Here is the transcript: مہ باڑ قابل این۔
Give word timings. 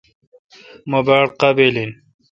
مہ 0.89 0.99
باڑ 1.05 1.25
قابل 1.39 1.73
این۔ 1.79 1.91